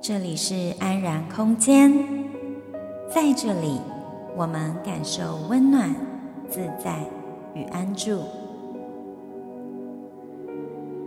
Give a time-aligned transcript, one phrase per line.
[0.00, 1.92] 这里是安然空间，
[3.10, 3.78] 在这里，
[4.38, 5.94] 我们感受温暖、
[6.48, 7.04] 自在
[7.54, 8.22] 与安住。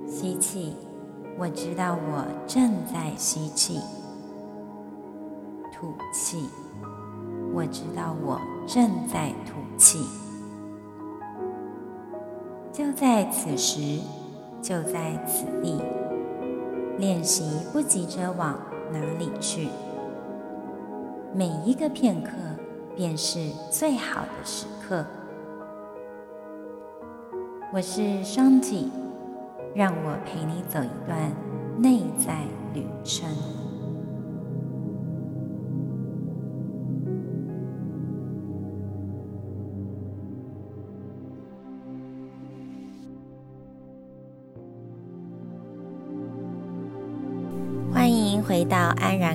[0.08, 0.76] 吸气，
[1.40, 3.80] 我知道我正在吸气；
[5.74, 6.48] 吐气，
[7.56, 9.98] 我知道我正在吐气。
[12.72, 14.00] 就在此时，
[14.62, 15.82] 就在此地，
[16.98, 18.60] 练习不急着往
[18.92, 19.68] 哪里去？
[21.34, 22.32] 每一个片刻
[22.96, 25.06] 便是最好的时刻。
[27.74, 28.86] 我是双姐
[29.76, 31.32] 让我陪你走一段
[31.78, 32.40] 内在
[32.74, 33.30] 旅程。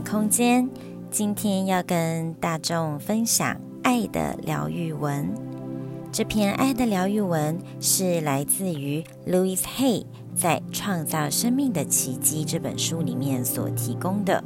[0.03, 0.69] 空间，
[1.11, 5.29] 今天要跟大众分享爱的疗愈文。
[6.11, 10.05] 这篇爱的疗愈文是来自于 Louis Hay
[10.37, 14.43] 在《创造生命的奇迹》这本书里面所提供的。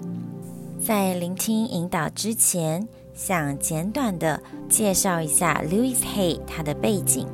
[0.80, 7.26] 在聆听引导之前，想简短的介绍一下 Louis Hay 他的背景。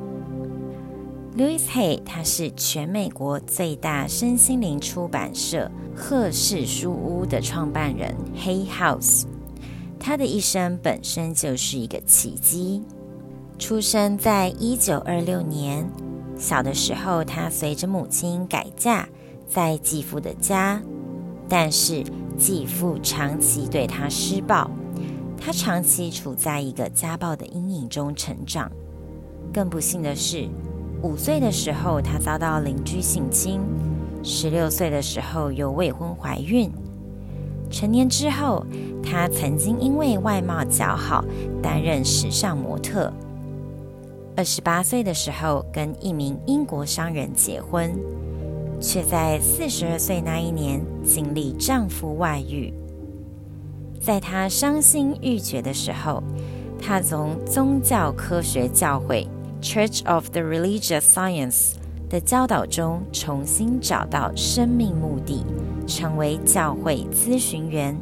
[1.37, 5.71] Louis Hay 她是全美国最大身心灵出版社。
[5.95, 9.25] 赫氏书屋的创办人 Hay House，
[9.99, 12.81] 他的一生本身就是一个奇迹。
[13.59, 15.87] 出生在一九二六年，
[16.35, 19.07] 小的时候他随着母亲改嫁
[19.47, 20.81] 在继父的家，
[21.47, 22.03] 但是
[22.39, 24.67] 继父长期对他施暴，
[25.39, 28.71] 他长期处在一个家暴的阴影中成长。
[29.53, 30.49] 更不幸的是，
[31.03, 33.61] 五岁的时候她遭到邻居性侵。
[34.23, 36.71] 十六岁的时候又未婚怀孕，
[37.69, 38.65] 成年之后，
[39.03, 41.23] 她曾经因为外貌姣好
[41.61, 43.11] 担任时尚模特。
[44.37, 47.93] 二十八岁的时候跟一名英国商人结婚，
[48.79, 52.73] 却在四十二岁那一年经历丈夫外遇。
[53.99, 56.23] 在她伤心欲绝的时候，
[56.81, 59.27] 她从宗教科学教会
[59.63, 61.75] （Church of the Religious Science）。
[62.09, 65.43] 的教导中重新找到生命目的，
[65.87, 67.97] 成为教会咨询员，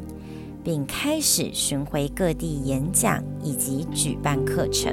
[0.62, 4.92] 并开始巡回各地演讲以及举办课程。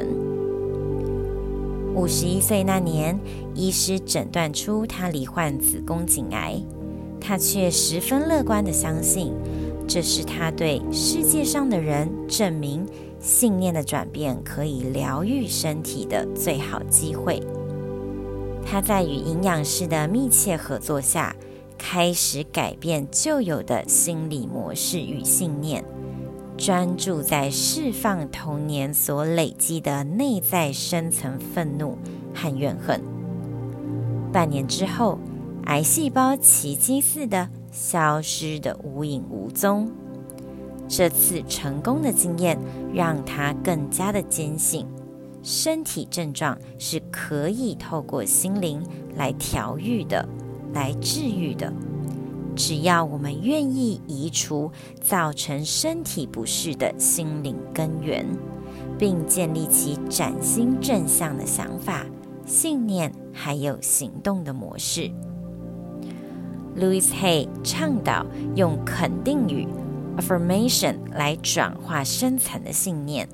[1.93, 3.19] 五十一岁那年，
[3.53, 6.61] 医师诊断出他罹患子宫颈癌，
[7.19, 9.33] 他却十分乐观地相信，
[9.85, 12.85] 这是他对世界上的人证明
[13.19, 17.41] 信念的转变可以疗愈身体的最好机会。
[18.65, 21.35] 他在与营养师的密切合作下，
[21.77, 25.83] 开始改变旧有的心理模式与信念，
[26.57, 31.97] 专注在释放童年所累积的内在深层愤怒
[32.33, 33.01] 和怨恨。
[34.31, 35.17] 半年之后，
[35.65, 39.89] 癌细胞奇迹似的消失得无影无踪。
[40.89, 42.59] 这次成功的经验
[42.93, 44.85] 让他更加的坚信。
[45.41, 48.83] 身体症状是可以透过心灵
[49.15, 50.27] 来调愈的，
[50.73, 51.71] 来治愈的。
[52.55, 58.25] 只要我们愿意移除造成身体不适的心灵根源，
[58.97, 62.05] 并建立起崭新正向的想法、
[62.45, 65.09] 信念，还有行动的模式。
[66.75, 69.65] Louis Hay 倡导用肯定语
[70.19, 73.27] （affirmation） 来转化深层的信念。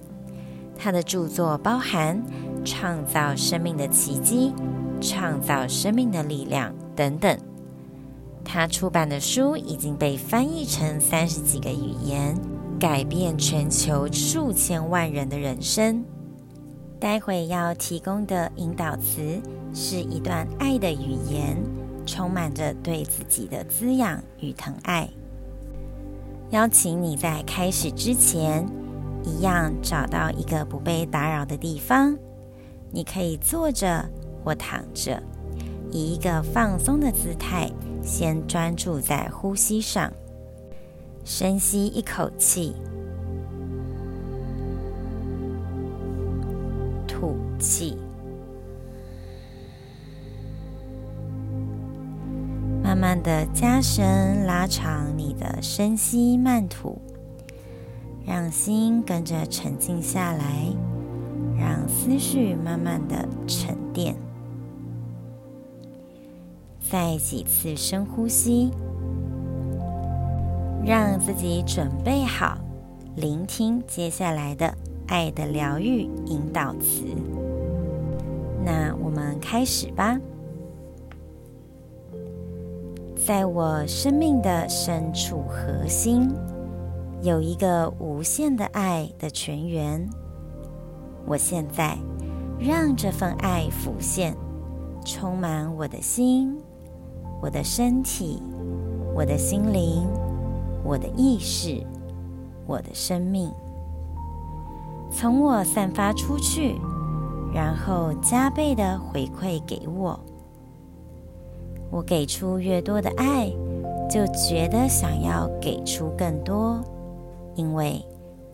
[0.77, 2.21] 他的著作包含
[2.65, 4.53] 《创造生命的奇迹》
[5.09, 7.37] 《创造生命的力量》等等。
[8.43, 12.37] 他出版的书已经被翻译成三十几个语言，
[12.79, 16.03] 改变全球数千万人的人生。
[16.99, 19.41] 待会要提供的引导词
[19.73, 21.57] 是一段爱的语言，
[22.05, 25.09] 充满着对自己的滋养与疼爱。
[26.55, 28.65] 邀请你在开始之前，
[29.25, 32.17] 一样找到一个不被打扰的地方，
[32.91, 34.09] 你可以坐着
[34.41, 35.21] 或躺着，
[35.91, 37.69] 以一个放松的姿态，
[38.01, 40.09] 先专注在呼吸上。
[41.25, 42.73] 深吸一口气，
[47.05, 47.97] 吐气，
[53.05, 56.99] 慢的加深拉长你的深吸慢吐。
[58.25, 60.73] 让心跟着沉静下来，
[61.55, 64.15] 让思绪慢慢的沉淀。
[66.89, 68.71] 再几次深呼吸，
[70.83, 72.57] 让自己准备好，
[73.15, 74.73] 聆听接下来的
[75.05, 77.03] 爱的疗愈引导词。
[78.65, 80.19] 那我们开始吧。
[83.25, 86.31] 在我生命的深处核心，
[87.23, 90.07] 有一个无限的爱的泉源。
[91.25, 91.97] 我现在
[92.59, 94.37] 让这份爱浮现，
[95.03, 96.55] 充满我的心、
[97.41, 98.43] 我的身体、
[99.15, 100.07] 我的心灵、
[100.83, 101.83] 我的意识、
[102.67, 103.51] 我的生命，
[105.09, 106.79] 从我散发出去，
[107.51, 110.19] 然后加倍的回馈给我。
[111.95, 113.49] 我给出越多的爱，
[114.09, 116.83] 就觉得想要给出更多，
[117.55, 118.03] 因为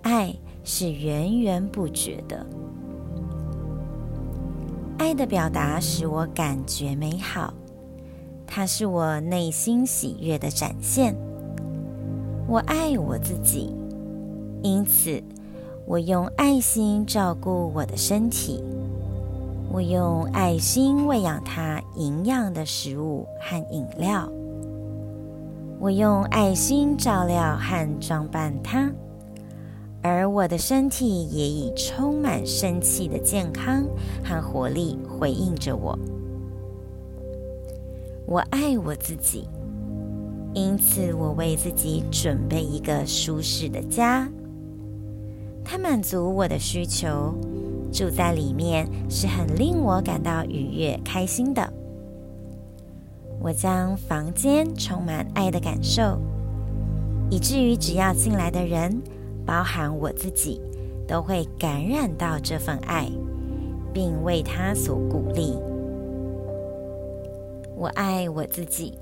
[0.03, 0.31] 爱
[0.63, 2.45] 是源源不绝的。
[4.99, 7.51] 爱的表达使我感觉美好，
[8.45, 11.15] 它是我内心喜悦的展现。
[12.47, 13.75] 我爱我自己，
[14.61, 15.19] 因此
[15.87, 18.63] 我用爱心照顾我的身体，
[19.73, 24.29] 我用爱心喂养它营养的食物和饮料，
[25.79, 28.91] 我用爱心照料和装扮它。
[30.01, 33.85] 而我的身体也以充满生气的健康
[34.21, 35.97] 和活力回应着我。
[38.25, 39.47] 我爱我自己，
[40.53, 44.27] 因此我为自己准备一个舒适的家。
[45.63, 47.33] 它满足我的需求，
[47.91, 51.71] 住在里面是很令我感到愉悦、开心的。
[53.39, 56.17] 我将房间充满爱的感受，
[57.29, 59.01] 以至于只要进来的人。
[59.43, 60.61] 包含我自己，
[61.07, 63.09] 都会感染到这份爱，
[63.91, 65.57] 并为他所鼓励。
[67.75, 68.93] 我爱我自己，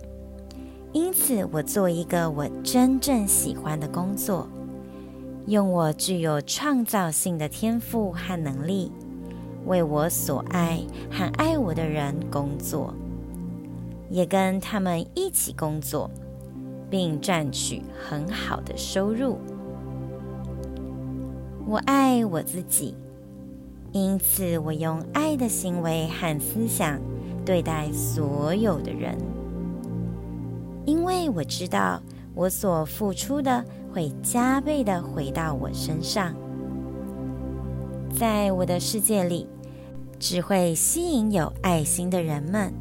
[0.94, 4.48] 因此我做一个我真正喜欢的工作，
[5.50, 8.92] 用我具有创造性的天赋和能力，
[9.66, 10.80] 为我所爱
[11.10, 12.94] 和爱我的人工作，
[14.12, 16.08] 也跟他们一起工作，
[16.88, 19.40] 并赚取很好的收入。
[21.66, 22.96] 我爱我自己，
[23.92, 27.02] 因此我用爱的行为和思想
[27.44, 29.18] 对待所有的人，
[30.86, 32.00] 因为我知道
[32.36, 36.34] 我所付出的会加倍的回到我身上。
[38.12, 39.48] 在我的世界里，
[40.20, 42.74] 只会吸引有爱心的人们，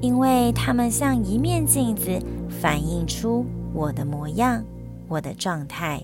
[0.00, 4.62] 因为他们像一面镜子，反映出我的模样，
[5.08, 6.02] 我的状态。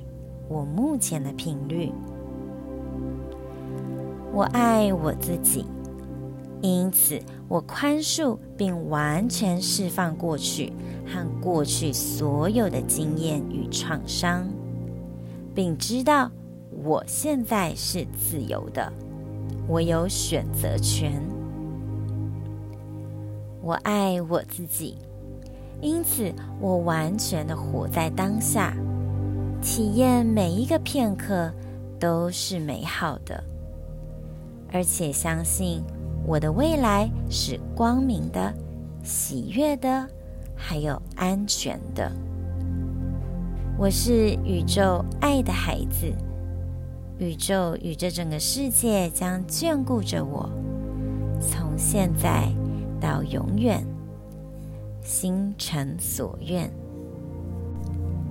[0.49, 1.91] 我目前的频率，
[4.33, 5.65] 我爱我自己，
[6.63, 10.73] 因此我宽恕并完全释放过去
[11.05, 14.47] 和过去所有的经验与创伤，
[15.55, 16.31] 并知道
[16.85, 18.93] 我现在是自由的，
[19.67, 21.21] 我有选择权。
[23.61, 24.97] 我爱我自己，
[25.81, 28.73] 因此我完全的活在当下。
[29.61, 31.53] 体验每一个片刻
[31.99, 33.43] 都是美好的，
[34.73, 35.83] 而且相信
[36.25, 38.53] 我的未来是光明的、
[39.03, 40.09] 喜悦的，
[40.55, 42.11] 还有安全的。
[43.77, 46.13] 我是宇宙爱的孩子，
[47.19, 50.49] 宇宙与这整个世界将眷顾着我，
[51.41, 52.49] 从现在
[53.01, 53.85] 到永远，
[55.03, 56.71] 心诚所愿。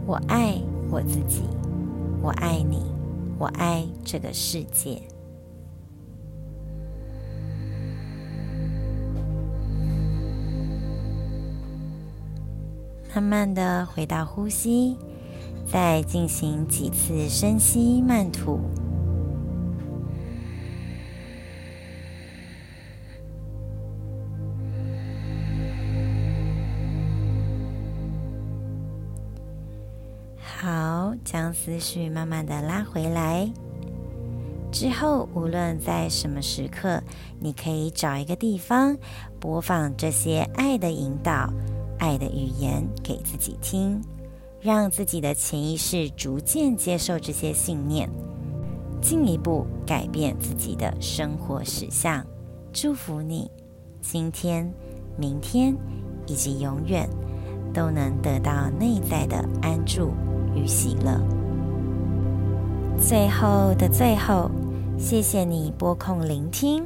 [0.05, 0.62] 我爱。
[0.93, 1.43] 我自己，
[2.21, 2.81] 我爱你，
[3.39, 5.01] 我爱这个世界。
[13.13, 14.98] 慢慢的回到呼吸，
[15.70, 18.60] 再进行几次深吸慢吐。
[30.39, 33.51] 好，将思绪慢慢的拉回来。
[34.72, 37.03] 之后，无论在什么时刻，
[37.39, 38.96] 你可以找一个地方
[39.38, 41.51] 播放这些爱的引导、
[42.01, 44.01] 爱的语言给自己听，
[44.60, 48.10] 让自己的潜意识逐渐接受这些信念，
[49.00, 52.25] 进一步改变自己的生活实相。
[52.74, 53.51] 祝福你，
[54.01, 54.67] 今天、
[55.15, 55.77] 明天
[56.25, 57.08] 以及永远
[57.72, 60.12] 都能得到内在的安住。
[60.53, 61.17] 与喜乐。
[62.98, 64.51] 最后的最后，
[64.98, 66.84] 谢谢你拨空聆听，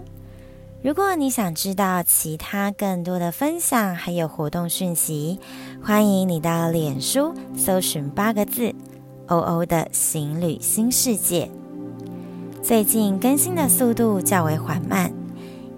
[0.85, 5.39] 如果你想知道其他更多的分享还有活动讯息，
[5.81, 8.71] 欢迎你到脸书搜寻八个字
[9.25, 11.49] “欧欧的行旅新世界”。
[12.61, 15.11] 最近更新的速度较为缓慢，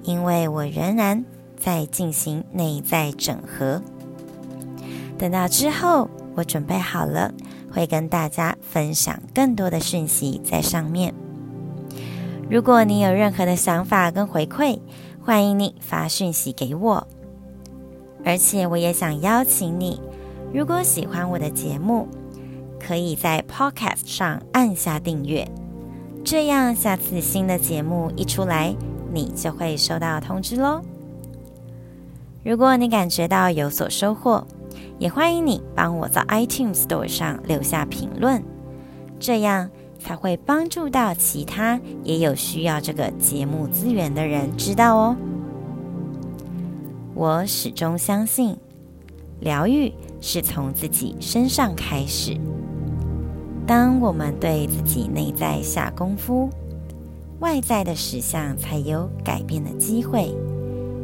[0.03, 1.23] 因为我仍然
[1.57, 3.81] 在进行内在整合。
[5.17, 7.33] 等到之后我准备好了，
[7.71, 11.13] 会跟大家分享更多的讯息在上面。
[12.49, 14.79] 如果你有任何的想法跟回馈，
[15.21, 17.05] 欢迎你发讯息给我。
[18.23, 19.99] 而且我也想邀请你，
[20.53, 22.07] 如果喜欢我的节目，
[22.79, 25.45] 可以在 Podcast 上按下订阅，
[26.23, 28.73] 这样下次新的节目一出来，
[29.11, 30.81] 你就会收到通知喽。
[32.45, 34.47] 如果你感觉到有所收获，
[34.99, 38.41] 也欢迎你帮我在 iTunes Store 上留下评论，
[39.19, 39.69] 这样。
[39.99, 45.17] 才会帮助到其他也有需要这个节目资源的人知道哦。
[47.13, 48.55] 我始终相信，
[49.39, 52.37] 疗愈是从自己身上开始。
[53.65, 56.49] 当我们对自己内在下功夫，
[57.39, 60.33] 外在的实相才有改变的机会，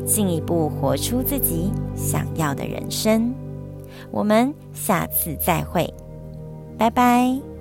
[0.06, 3.34] 进一步活出自己想要的人生。
[4.12, 5.94] 我们下次再会，
[6.78, 7.53] 拜拜。